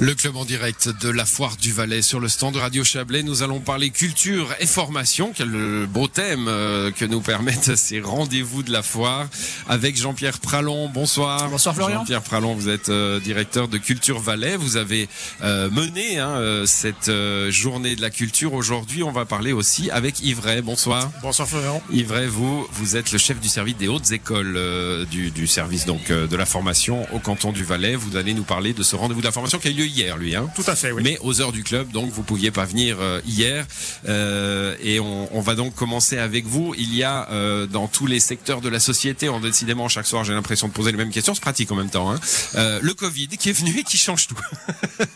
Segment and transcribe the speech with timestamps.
[0.00, 3.22] Le club en direct de la foire du Valais sur le stand de Radio Chablais.
[3.22, 5.32] Nous allons parler culture et formation.
[5.34, 9.28] Quel beau thème euh, que nous permettent ces rendez-vous de la foire
[9.68, 10.88] avec Jean-Pierre Pralon.
[10.88, 11.48] Bonsoir.
[11.48, 12.00] Bonsoir, Florian.
[12.00, 14.56] Jean-Pierre Pralon, vous êtes euh, directeur de Culture Valais.
[14.56, 15.08] Vous avez
[15.42, 17.10] euh, mené hein, cette
[17.50, 18.52] journée de la culture.
[18.52, 20.60] Aujourd'hui, on va parler aussi avec Yvray.
[20.60, 21.12] Bonsoir.
[21.22, 21.80] Bonsoir Florian.
[21.92, 24.58] Yvray, vous, vous êtes le chef du service des hautes écoles
[25.08, 27.94] du, du service donc de la formation au canton du Valais.
[27.94, 30.16] Vous allez nous parler de ce rendez-vous de la formation qui a eu lieu hier,
[30.16, 30.34] lui.
[30.34, 31.02] Hein Tout à fait, oui.
[31.04, 33.66] mais aux heures du club, donc vous pouviez pas venir euh, hier.
[34.08, 36.74] Euh, et on, on va donc commencer avec vous.
[36.76, 40.24] Il y a euh, dans tous les secteurs de la société, on décidément chaque soir,
[40.24, 41.34] j'ai l'impression de poser les mêmes questions.
[41.34, 42.10] C'est pratique en même temps.
[42.10, 42.20] Hein.
[42.56, 44.38] Euh, le Covid qui est venu et qui change tout.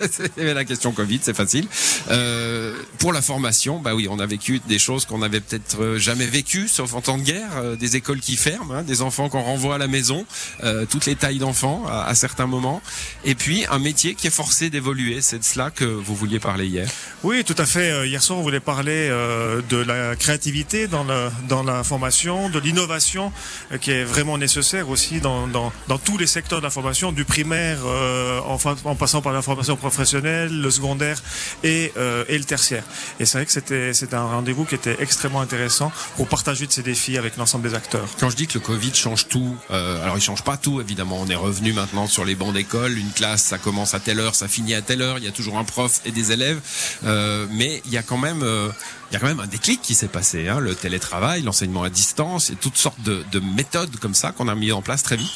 [0.11, 1.67] c'est la question Covid, c'est facile.
[2.11, 5.99] Euh, pour la formation, bah oui, on a vécu des choses qu'on n'avait peut-être euh,
[5.99, 9.43] jamais vécues, sauf en temps de guerre, des écoles qui ferment, hein, des enfants qu'on
[9.43, 10.25] renvoie à la maison,
[10.91, 12.83] toutes les tailles d'enfants à, à certains moments,
[13.25, 15.21] et puis un métier qui est forcé d'évoluer.
[15.21, 16.89] C'est de cela que vous vouliez parler hier.
[17.23, 17.91] Oui, tout à fait.
[17.91, 22.49] Euh, Hier soir, on voulait parler euh, de la créativité dans la, dans la formation,
[22.51, 23.33] de l'innovation
[23.73, 27.13] euh, qui est vraiment nécessaire aussi dans, dans, dans tous les secteurs de la formation,
[27.13, 31.23] du primaire en, en passant par la formation professionnelle, le secondaire
[31.63, 31.93] et,
[32.29, 32.85] et le tertiaire.
[33.21, 36.73] Et c'est vrai que c'était c'était un rendez-vous qui était extrêmement intéressant pour partager de
[36.73, 38.07] ces défis avec l'ensemble des acteurs.
[38.19, 41.21] Quand je dis que le Covid change tout, euh, alors il change pas tout évidemment.
[41.21, 42.97] On est revenu maintenant sur les bancs d'école.
[42.99, 45.19] Une classe, ça commence à telle heure, ça finit à telle heure.
[45.19, 46.61] Il y a toujours un prof et des élèves,
[47.05, 48.69] Euh, mais il y a quand même, euh,
[49.11, 50.49] il y un déclic qui s'est passé.
[50.49, 54.49] Hein, le télétravail, l'enseignement à distance, et toutes sortes de, de méthodes comme ça qu'on
[54.49, 55.31] a mis en place très vite.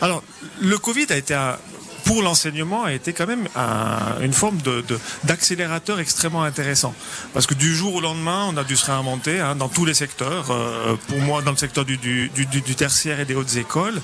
[0.00, 0.22] Alors,
[0.60, 1.56] le Covid a été un-
[2.04, 6.94] pour l'enseignement a été quand même un- une forme de de- d'accélérateur extrêmement intéressant.
[7.32, 9.94] Parce que du jour au lendemain on a dû se réinventer hein, dans tous les
[9.94, 13.56] secteurs euh, pour moi dans le secteur du, du, du, du tertiaire et des hautes
[13.56, 14.00] écoles.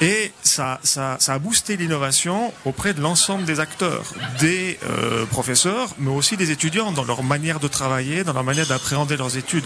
[0.00, 4.04] Et ça, ça, ça a boosté l'innovation auprès de l'ensemble des acteurs
[4.40, 8.66] des euh, professeurs mais aussi des étudiants dans leur manière de travailler dans leur manière
[8.66, 9.64] d'appréhender leurs études.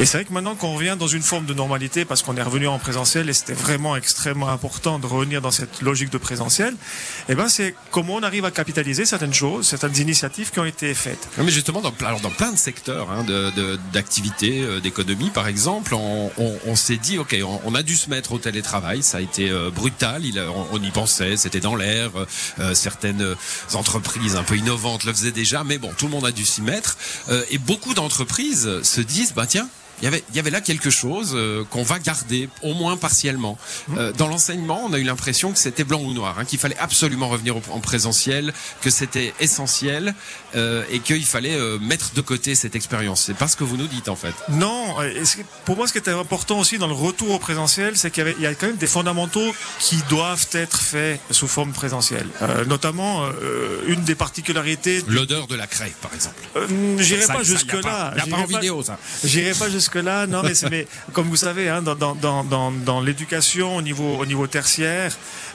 [0.00, 2.42] Et c'est vrai que maintenant qu'on revient dans une forme de normalité parce qu'on est
[2.42, 6.74] revenu en présentiel et c'était vraiment extrêmement important de revenir dans cette logique de présentiel,
[7.28, 10.94] eh ben c'est comment on arrive à capitaliser certaines choses, certaines initiatives qui ont été
[10.94, 11.28] faites.
[11.38, 11.92] Mais justement, dans,
[12.22, 13.24] dans plein de secteurs hein,
[13.92, 18.38] d'activité, euh, d'économie, par exemple, on, s'est dit, ok, on, a dû se mettre au
[18.38, 19.02] télétravail.
[19.02, 20.24] Ça a été euh, brutal.
[20.24, 20.42] Il
[20.72, 22.10] on, y pensait, c'était dans l'air.
[22.58, 23.36] euh, certaines
[23.74, 26.62] entreprises un peu innovantes le faisaient déjà, mais bon, tout le monde a dû s'y
[26.62, 26.96] mettre.
[27.50, 29.68] Et beaucoup d'entreprises se disent, bah tiens.
[30.00, 32.96] Il y, avait, il y avait là quelque chose euh, qu'on va garder, au moins
[32.96, 33.56] partiellement.
[33.96, 36.78] Euh, dans l'enseignement, on a eu l'impression que c'était blanc ou noir, hein, qu'il fallait
[36.78, 40.14] absolument revenir au- en présentiel, que c'était essentiel
[40.56, 43.22] euh, et qu'il fallait euh, mettre de côté cette expérience.
[43.26, 44.34] C'est pas ce que vous nous dites en fait.
[44.48, 44.96] Non,
[45.64, 48.30] pour moi ce qui était important aussi dans le retour au présentiel, c'est qu'il y,
[48.38, 52.26] il y a quand même des fondamentaux qui doivent être faits sous forme présentielle.
[52.42, 55.02] Euh, notamment, euh, une des particularités...
[55.06, 56.36] L'odeur de la craie, par exemple.
[56.56, 56.66] Euh,
[56.98, 57.80] J'irai pas y a jusque-là.
[57.82, 58.98] pas- y a pas J'irai en vidéo, ça.
[59.24, 60.26] J'irai pas jusque-là.
[60.26, 64.26] Non, mais, comme vous savez, hein, dans, dans, dans, dans, dans l'éducation au niveau, au
[64.26, 65.12] niveau tertiaire,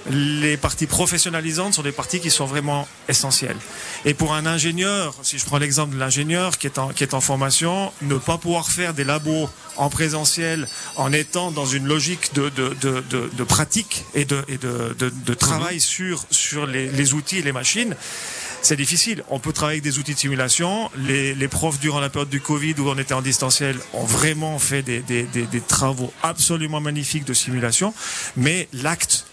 [0.09, 3.57] les parties professionnalisantes sont des parties qui sont vraiment essentielles.
[4.05, 7.13] Et pour un ingénieur, si je prends l'exemple de l'ingénieur qui est en, qui est
[7.13, 12.33] en formation, ne pas pouvoir faire des labos en présentiel en étant dans une logique
[12.33, 16.65] de, de, de, de, de pratique et de, et de, de, de travail sur, sur
[16.65, 17.95] les, les outils et les machines,
[18.61, 19.23] c'est difficile.
[19.29, 20.89] On peut travailler avec des outils de simulation.
[20.97, 24.59] Les, les profs, durant la période du Covid où on était en distanciel, ont vraiment
[24.59, 27.93] fait des, des, des, des travaux absolument magnifiques de simulation.
[28.35, 29.25] Mais l'acte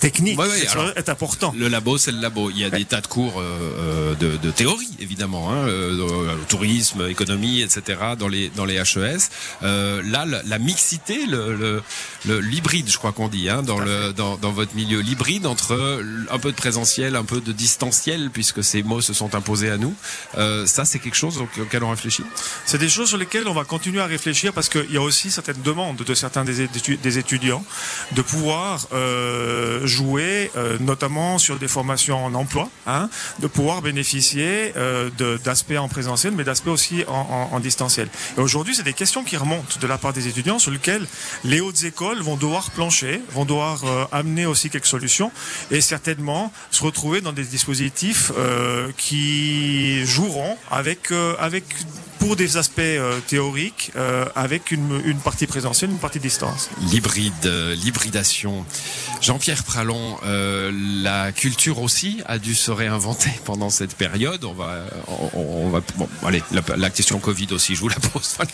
[0.00, 1.54] technique Ouais, ouais, est, alors- est important.
[1.56, 2.50] Le labo, c'est le labo.
[2.50, 3.44] Il y a des tas de cours euh,
[3.78, 7.98] euh, de, de théorie, évidemment, hein, euh, euh, tourisme, économie, etc.
[8.18, 9.30] dans les dans les HES.
[9.62, 11.82] Euh, là, la, la mixité, le,
[12.26, 16.38] l'hybride, je crois qu'on dit, hein, dans le dans, dans votre milieu, l'hybride entre un
[16.38, 19.94] peu de présentiel, un peu de distanciel, puisque ces mots se sont imposés à nous.
[20.36, 22.24] Euh, ça, c'est quelque chose auquel on réfléchit?
[22.66, 25.30] C'est des choses sur lesquelles on va continuer à réfléchir parce qu'il y a aussi
[25.30, 27.64] certaines demandes de certains des, étu- des étudiants
[28.12, 33.08] de pouvoir euh, jouer, euh, notamment sur des formations en emploi, hein,
[33.40, 35.10] de pouvoir bénéficier euh,
[35.44, 38.08] d'aspects en présentiel, mais d'aspects aussi en, distanciel.
[38.36, 41.06] Et aujourd'hui, c'est des questions qui remontent de la part des étudiants sur lesquelles
[41.44, 45.30] les hautes écoles vont devoir plancher, vont devoir euh, amener aussi quelques solutions
[45.70, 48.32] et certainement se retrouver dans des dispositifs
[48.96, 51.64] qui joueront avec, avec
[52.26, 52.80] pour des aspects
[53.28, 53.92] théoriques
[54.34, 56.70] avec une, une, partie présentielle, une partie distance.
[56.90, 57.46] L'hybride,
[57.84, 58.64] l'hybridation.
[59.20, 60.18] Jean-Pierre Pralon,
[61.02, 64.44] la culture aussi a dû se réinventer pendant cette période.
[64.44, 64.86] On va,
[65.34, 66.42] on, va, bon, allez,
[66.76, 68.36] la, question Covid aussi, je vous la pose.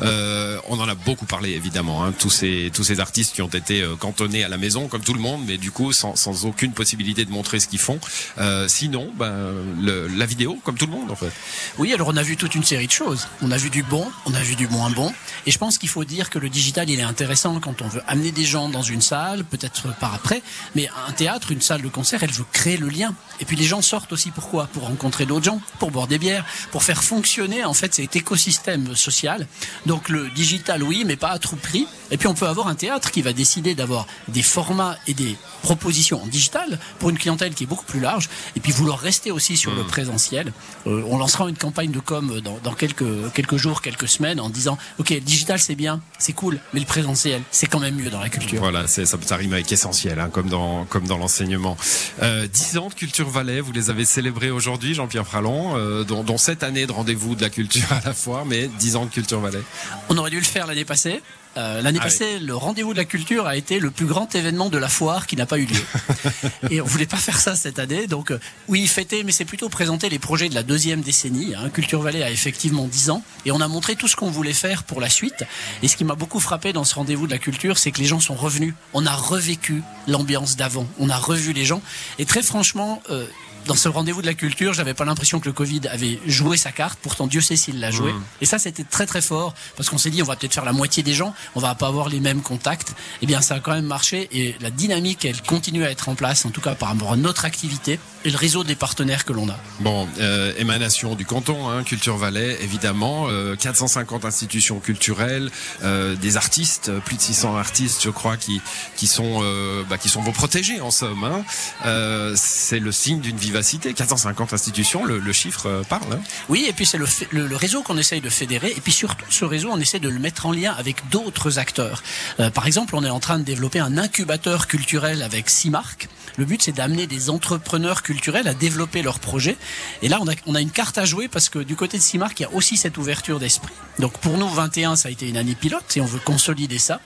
[0.00, 0.60] Voilà.
[0.68, 3.86] on en a beaucoup parlé évidemment, hein, tous ces tous ces artistes qui ont été
[4.00, 7.24] cantonnés à la maison comme tout le monde, mais du coup sans, sans aucune possibilité
[7.24, 8.00] de montrer ce qu'ils font.
[8.38, 11.32] Euh, sinon, ben, le, la vidéo, comme tout le monde en fait.
[11.78, 13.11] Oui, alors on a vu toute une série de choses.
[13.42, 15.12] On a vu du bon, on a vu du moins bon.
[15.46, 18.02] Et je pense qu'il faut dire que le digital, il est intéressant quand on veut
[18.06, 20.42] amener des gens dans une salle, peut-être par après.
[20.74, 23.14] Mais un théâtre, une salle de concert, elle veut créer le lien.
[23.40, 24.66] Et puis les gens sortent aussi pourquoi?
[24.66, 28.94] Pour rencontrer d'autres gens, pour boire des bières, pour faire fonctionner en fait cet écosystème
[28.94, 29.46] social.
[29.86, 31.86] Donc le digital, oui, mais pas à tout prix.
[32.12, 35.36] Et puis on peut avoir un théâtre qui va décider d'avoir des formats et des
[35.62, 39.30] propositions en digital pour une clientèle qui est beaucoup plus large et puis vouloir rester
[39.30, 39.86] aussi sur le mmh.
[39.86, 40.52] présentiel.
[40.86, 44.50] Euh, on lancera une campagne de com dans, dans, quelques, quelques jours, quelques semaines en
[44.50, 48.10] disant ok le digital c'est bien, c'est cool, mais le présentiel c'est quand même mieux
[48.10, 48.60] dans la culture.
[48.60, 51.76] Voilà, ça, ça rime avec essentiel, hein, comme dans, comme dans l'enseignement.
[52.22, 56.22] Euh, 10 ans de Culture Valais, vous les avez célébrés aujourd'hui, Jean-Pierre Fralon, euh, dont,
[56.22, 59.10] dont cette année de rendez-vous de la culture à la fois, mais 10 ans de
[59.10, 59.62] Culture Valais.
[60.08, 61.22] On aurait dû le faire l'année passée.
[61.56, 64.70] Euh, l'année ah passée, le rendez-vous de la culture a été le plus grand événement
[64.70, 65.82] de la foire qui n'a pas eu lieu.
[66.70, 68.06] et on voulait pas faire ça cette année.
[68.06, 71.54] Donc, euh, oui, fêter, mais c'est plutôt présenter les projets de la deuxième décennie.
[71.54, 71.68] Hein.
[71.70, 73.22] Culture Vallée a effectivement 10 ans.
[73.44, 75.44] Et on a montré tout ce qu'on voulait faire pour la suite.
[75.82, 78.06] Et ce qui m'a beaucoup frappé dans ce rendez-vous de la culture, c'est que les
[78.06, 78.74] gens sont revenus.
[78.94, 80.86] On a revécu l'ambiance d'avant.
[80.98, 81.82] On a revu les gens.
[82.18, 83.26] Et très franchement, euh,
[83.66, 86.72] dans ce rendez-vous de la culture, j'avais pas l'impression que le Covid avait joué sa
[86.72, 86.98] carte.
[87.02, 88.12] Pourtant, Dieu sait s'il l'a joué.
[88.12, 88.22] Mmh.
[88.40, 90.72] Et ça, c'était très très fort parce qu'on s'est dit, on va peut-être faire la
[90.72, 92.94] moitié des gens, on va pas avoir les mêmes contacts.
[93.20, 96.14] Eh bien, ça a quand même marché et la dynamique, elle continue à être en
[96.14, 99.32] place, en tout cas par rapport à notre activité et le réseau des partenaires que
[99.32, 99.58] l'on a.
[99.80, 105.50] Bon, euh, émanation du canton, hein, Culture Valais, évidemment, euh, 450 institutions culturelles,
[105.82, 108.60] euh, des artistes, plus de 600 artistes, je crois, qui
[108.96, 111.24] qui sont euh, bah, qui sont vos protégés en somme.
[111.24, 111.44] Hein.
[111.86, 116.12] Euh, c'est le signe d'une vie 450 institutions, le, chiffre euh, parle.
[116.12, 116.20] Hein.
[116.48, 119.44] oui, et puis c'est le, le, réseau qu'on essaye de fédérer, et puis surtout ce
[119.44, 122.02] réseau, on essaie de le mettre en lien avec d'autres acteurs.
[122.40, 126.08] Euh, par exemple, on est en train de développer un incubateur culturel avec six marques.
[126.36, 129.56] Le but, c'est d'amener des entrepreneurs culturels à développer leurs projets.
[130.02, 132.02] Et là, on a, on a une carte à jouer parce que du côté de
[132.02, 133.72] Cimark, il y a aussi cette ouverture d'esprit.
[133.98, 137.00] Donc pour nous, 21, ça a été une année pilote et on veut consolider ça.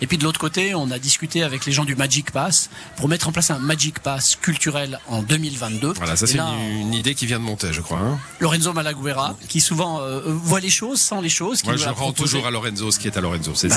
[0.00, 3.08] Et puis de l'autre côté, on a discuté avec les gens du Magic Pass pour
[3.08, 5.94] mettre en place un Magic Pass culturel en 2022.
[5.96, 7.98] Voilà, ça c'est une, idée qui vient de monter, je crois.
[7.98, 8.18] Hein.
[8.40, 11.64] Lorenzo Malaguera, qui souvent euh, voit les choses sans les choses.
[11.64, 13.52] Moi, je rends toujours à Lorenzo ce qui est à Lorenzo.
[13.54, 13.76] C'est bah,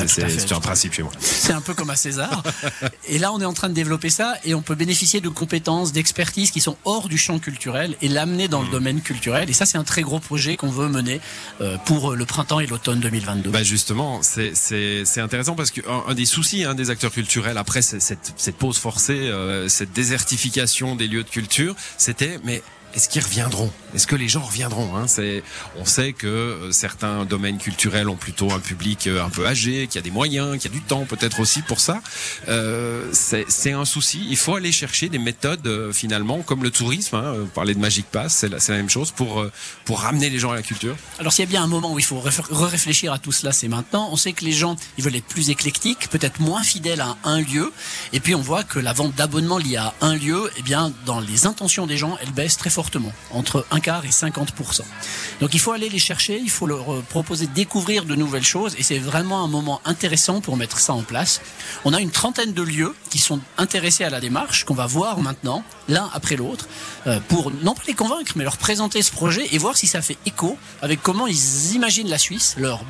[0.56, 1.12] un principe chez moi.
[1.20, 2.44] C'est un peu comme à César.
[3.08, 5.30] et là, on est en train de développer ça et on peut bénéficier bénéficier de
[5.30, 8.72] compétences, d'expertise qui sont hors du champ culturel et l'amener dans le mmh.
[8.72, 9.50] domaine culturel.
[9.50, 11.22] Et ça, c'est un très gros projet qu'on veut mener
[11.62, 13.52] euh, pour le printemps et l'automne 2022.
[13.52, 18.34] Bah justement, c'est intéressant parce qu'un un des soucis hein, des acteurs culturels après cette,
[18.36, 22.62] cette pause forcée, euh, cette désertification des lieux de culture, c'était mais
[22.94, 23.72] est-ce qu'ils reviendront?
[23.96, 25.08] Est-ce que les gens reviendront hein?
[25.08, 25.44] C'est,
[25.78, 29.88] on sait que euh, certains domaines culturels ont plutôt un public euh, un peu âgé,
[29.88, 32.02] qui a des moyens, qui a du temps peut-être aussi pour ça.
[32.50, 34.26] Euh, c'est un souci.
[34.30, 37.16] Il faut aller chercher des méthodes finalement, comme le tourisme.
[37.16, 39.46] Hein, parler de Magic Pass, c'est la, même chose pour
[39.86, 40.96] pour ramener les gens à la culture.
[41.20, 43.68] Alors s'il y a bien un moment où il faut réfléchir à tout cela, c'est
[43.68, 44.10] maintenant.
[44.12, 47.42] On sait que les gens, ils veulent être plus éclectiques, peut-être moins fidèles à un
[47.42, 47.72] lieu.
[48.14, 51.20] Et puis on voit que la vente d'abonnement liée à un lieu, eh bien, dans
[51.20, 52.81] les intentions des gens, elle baisse très fort
[53.32, 54.82] entre un quart et 50%.
[55.40, 58.44] Donc il faut aller les chercher, il faut leur euh, proposer de découvrir de nouvelles
[58.44, 61.42] choses et c'est vraiment un moment intéressant pour mettre ça en place.
[61.86, 65.20] On a une trentaine de lieux qui sont intéressés à la démarche qu'on va voir
[65.20, 66.68] maintenant, l'un après l'autre,
[67.08, 70.02] euh, pour non pas les convaincre, mais leur présenter ce projet et voir si ça
[70.02, 72.84] fait écho avec comment ils imaginent la Suisse, leur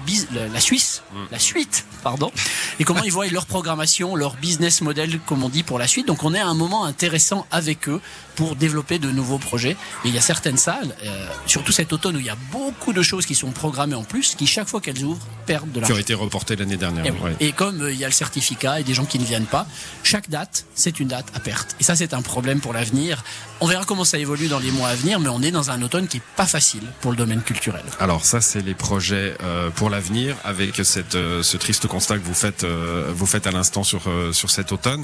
[0.54, 1.18] la Suisse, mm.
[1.32, 2.32] la suite, pardon,
[2.80, 6.08] et comment ils voient leur programmation, leur business model, comme on dit pour la suite.
[6.08, 8.01] Donc on est à un moment intéressant avec eux
[8.36, 9.75] pour développer de nouveaux projets.
[10.04, 12.94] Et il y a certaines salles, euh, surtout cet automne où il y a beaucoup
[12.94, 15.94] de choses qui sont programmées en plus, qui chaque fois qu'elles ouvrent perdent de l'argent.
[15.94, 17.06] Qui ont été reportées l'année dernière.
[17.40, 19.46] Et, et comme euh, il y a le certificat et des gens qui ne viennent
[19.46, 19.66] pas,
[20.04, 21.76] chaque date, c'est une date à perte.
[21.80, 23.24] Et ça, c'est un problème pour l'avenir.
[23.60, 25.82] On verra comment ça évolue dans les mois à venir, mais on est dans un
[25.84, 27.84] automne qui est pas facile pour le domaine culturel.
[28.00, 32.34] Alors ça, c'est les projets euh, pour l'avenir, avec cette, ce triste constat que vous
[32.34, 35.04] faites, vous faites à l'instant sur sur cet automne.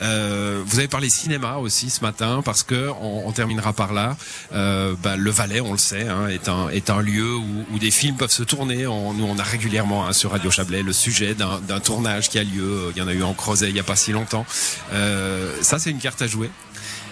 [0.00, 4.16] vous avez parlé cinéma aussi ce matin parce que on, on terminera par là.
[4.52, 6.48] Euh, bah, le Valais, on le sait, hein, est,
[6.90, 8.86] un, lieu où, des films peuvent se tourner.
[8.86, 12.44] On, nous, on a régulièrement hein, sur Radio Chablais le sujet d'un tournage qui a
[12.44, 12.92] lieu.
[12.94, 14.46] Il y en a eu en Crozet il n'y a pas si longtemps.
[14.92, 16.50] Euh, ça, c'est une carte à jouer.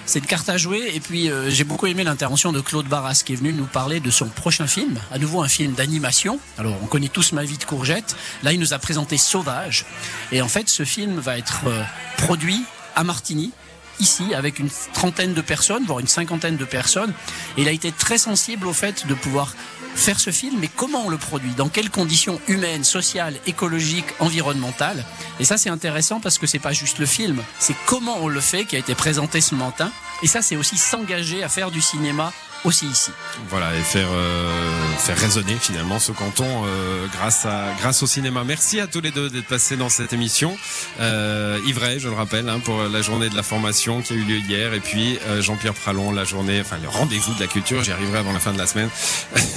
[0.07, 0.91] c'est une carte à jouer.
[0.95, 4.01] Et puis euh, j'ai beaucoup aimé l'intervention de Claude Barras qui est venu nous parler
[4.01, 6.39] de son prochain film, à nouveau un film d'animation.
[6.59, 8.17] Alors on connaît tous Ma vie de courgette.
[8.43, 9.85] Là il nous a présenté Sauvage.
[10.33, 11.83] Et en fait ce film va être euh,
[12.17, 12.63] produit
[12.95, 13.53] à Martigny
[14.01, 17.13] ici avec une trentaine de personnes, voire une cinquantaine de personnes.
[17.57, 19.55] Et il a été très sensible au fait de pouvoir
[19.97, 25.05] faire ce film, mais comment on le produit, dans quelles conditions humaines, sociales, écologiques, environnementales.
[25.41, 28.41] Et ça c'est intéressant parce que c'est pas juste le film, c'est comment on le
[28.41, 29.91] fait qui a été présenté ce matin.
[30.23, 32.33] Et ça c'est aussi s'engager à faire du cinéma
[32.67, 33.11] aussi ici.
[33.49, 38.43] Voilà, et faire, euh, faire résonner finalement ce canton euh, grâce, à, grâce au cinéma.
[38.45, 40.57] Merci à tous les deux d'être passés dans cette émission.
[41.01, 41.59] Euh,
[41.99, 44.75] je le rappelle, hein, pour la journée de la formation qui a eu lieu hier,
[44.75, 48.19] et puis euh, Jean-Pierre Pralon, la journée, enfin le rendez-vous de la culture, j'y arriverai
[48.19, 48.89] avant la fin de la semaine,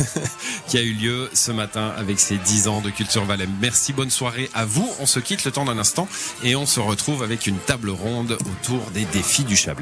[0.67, 3.47] qui a eu lieu ce matin avec ses 10 ans de Culture Valais.
[3.61, 4.89] Merci, bonne soirée à vous.
[4.99, 6.07] On se quitte le temps d'un instant
[6.43, 9.77] et on se retrouve avec une table ronde autour des défis du Chablais.